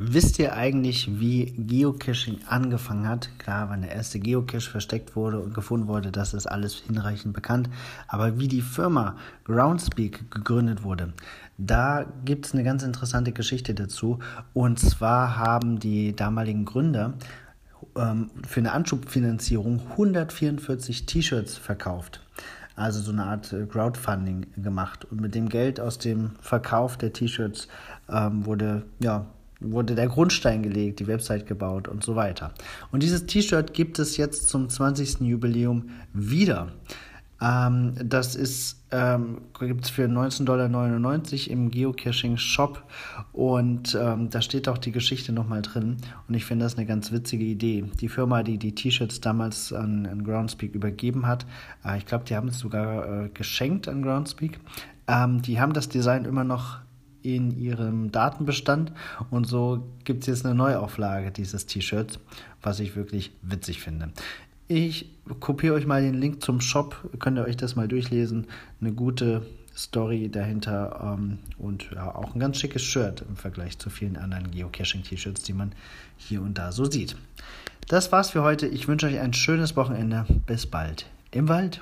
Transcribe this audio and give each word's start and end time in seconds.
Wisst 0.00 0.38
ihr 0.38 0.54
eigentlich, 0.54 1.18
wie 1.18 1.46
Geocaching 1.46 2.38
angefangen 2.46 3.08
hat? 3.08 3.30
Klar, 3.38 3.68
wann 3.68 3.82
der 3.82 3.90
erste 3.90 4.20
Geocache 4.20 4.70
versteckt 4.70 5.16
wurde 5.16 5.40
und 5.40 5.54
gefunden 5.54 5.88
wurde, 5.88 6.12
das 6.12 6.34
ist 6.34 6.46
alles 6.46 6.76
hinreichend 6.86 7.34
bekannt. 7.34 7.68
Aber 8.06 8.38
wie 8.38 8.46
die 8.46 8.62
Firma 8.62 9.16
Groundspeak 9.42 10.30
gegründet 10.30 10.84
wurde, 10.84 11.14
da 11.56 12.06
gibt 12.24 12.46
es 12.46 12.54
eine 12.54 12.62
ganz 12.62 12.84
interessante 12.84 13.32
Geschichte 13.32 13.74
dazu. 13.74 14.20
Und 14.54 14.78
zwar 14.78 15.36
haben 15.36 15.80
die 15.80 16.14
damaligen 16.14 16.64
Gründer 16.64 17.14
ähm, 17.96 18.30
für 18.46 18.60
eine 18.60 18.70
Anschubfinanzierung 18.70 19.82
144 19.90 21.06
T-Shirts 21.06 21.56
verkauft 21.56 22.20
also 22.76 23.00
so 23.00 23.10
eine 23.10 23.24
Art 23.24 23.52
äh, 23.52 23.66
Crowdfunding 23.66 24.46
gemacht. 24.56 25.04
Und 25.10 25.20
mit 25.20 25.34
dem 25.34 25.48
Geld 25.48 25.80
aus 25.80 25.98
dem 25.98 26.36
Verkauf 26.40 26.96
der 26.96 27.12
T-Shirts 27.12 27.66
ähm, 28.08 28.46
wurde 28.46 28.84
ja 29.00 29.26
wurde 29.60 29.94
der 29.94 30.08
Grundstein 30.08 30.62
gelegt, 30.62 31.00
die 31.00 31.06
Website 31.06 31.46
gebaut 31.46 31.88
und 31.88 32.04
so 32.04 32.16
weiter. 32.16 32.52
Und 32.92 33.02
dieses 33.02 33.26
T-Shirt 33.26 33.74
gibt 33.74 33.98
es 33.98 34.16
jetzt 34.16 34.48
zum 34.48 34.68
20. 34.68 35.20
Jubiläum 35.20 35.90
wieder. 36.12 36.72
Ähm, 37.40 37.94
das 38.02 38.76
ähm, 38.90 39.42
gibt 39.60 39.84
es 39.84 39.90
für 39.90 40.06
19,99 40.06 40.44
Dollar 40.44 41.50
im 41.50 41.70
Geocaching-Shop 41.70 42.82
und 43.32 43.96
ähm, 44.00 44.30
da 44.30 44.42
steht 44.42 44.68
auch 44.68 44.78
die 44.78 44.90
Geschichte 44.90 45.32
nochmal 45.32 45.62
drin 45.62 45.98
und 46.26 46.34
ich 46.34 46.44
finde 46.44 46.64
das 46.64 46.76
eine 46.76 46.86
ganz 46.86 47.12
witzige 47.12 47.44
Idee. 47.44 47.84
Die 48.00 48.08
Firma, 48.08 48.42
die 48.42 48.58
die 48.58 48.74
T-Shirts 48.74 49.20
damals 49.20 49.72
an, 49.72 50.06
an 50.06 50.24
Groundspeak 50.24 50.74
übergeben 50.74 51.26
hat, 51.26 51.46
äh, 51.84 51.98
ich 51.98 52.06
glaube, 52.06 52.24
die 52.24 52.34
haben 52.34 52.48
es 52.48 52.58
sogar 52.58 53.24
äh, 53.24 53.28
geschenkt 53.28 53.86
an 53.86 54.02
Groundspeak, 54.02 54.58
ähm, 55.06 55.40
die 55.40 55.60
haben 55.60 55.74
das 55.74 55.88
Design 55.88 56.24
immer 56.24 56.44
noch 56.44 56.78
in 57.22 57.58
ihrem 57.58 58.12
Datenbestand 58.12 58.92
und 59.30 59.46
so 59.46 59.86
gibt 60.04 60.22
es 60.22 60.26
jetzt 60.26 60.46
eine 60.46 60.54
Neuauflage 60.54 61.30
dieses 61.30 61.66
T-Shirts, 61.66 62.18
was 62.62 62.80
ich 62.80 62.96
wirklich 62.96 63.32
witzig 63.42 63.80
finde. 63.80 64.10
Ich 64.68 65.10
kopiere 65.40 65.74
euch 65.74 65.86
mal 65.86 66.02
den 66.02 66.14
Link 66.14 66.42
zum 66.42 66.60
Shop, 66.60 67.08
könnt 67.18 67.38
ihr 67.38 67.44
euch 67.44 67.56
das 67.56 67.74
mal 67.74 67.88
durchlesen. 67.88 68.46
Eine 68.80 68.92
gute 68.92 69.46
Story 69.74 70.28
dahinter 70.28 71.16
ähm, 71.16 71.38
und 71.56 71.90
ja, 71.94 72.14
auch 72.14 72.34
ein 72.34 72.40
ganz 72.40 72.58
schickes 72.58 72.82
Shirt 72.82 73.24
im 73.26 73.36
Vergleich 73.36 73.78
zu 73.78 73.90
vielen 73.90 74.16
anderen 74.16 74.50
Geocaching-T-Shirts, 74.50 75.42
die 75.42 75.52
man 75.52 75.72
hier 76.16 76.42
und 76.42 76.58
da 76.58 76.72
so 76.72 76.84
sieht. 76.84 77.16
Das 77.86 78.12
war's 78.12 78.30
für 78.30 78.42
heute. 78.42 78.66
Ich 78.66 78.88
wünsche 78.88 79.06
euch 79.06 79.18
ein 79.18 79.32
schönes 79.32 79.76
Wochenende. 79.76 80.26
Bis 80.46 80.66
bald 80.66 81.06
im 81.30 81.48
Wald. 81.48 81.80